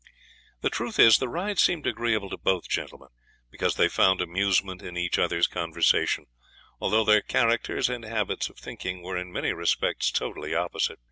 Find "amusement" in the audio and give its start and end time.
4.19-4.81